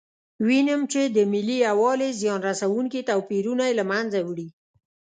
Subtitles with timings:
[0.47, 4.47] وینم چې د ملي یووالي زیان رسونکي توپیرونه یې له منځه وړي.